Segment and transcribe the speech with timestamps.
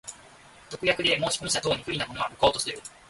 [0.71, 2.81] 特約で申込者等に不利なものは、無効とする。